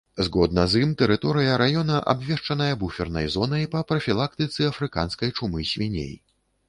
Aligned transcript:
Згодна 0.25 0.61
з 0.71 0.75
ім 0.85 0.93
тэрыторыя 1.01 1.57
раёна 1.61 1.99
абвешчаная 2.13 2.69
буфернай 2.85 3.29
зонай 3.37 3.67
па 3.75 3.85
прафілактыцы 3.93 4.59
афрыканскай 4.73 5.29
чумы 5.39 5.59
свіней. 5.75 6.13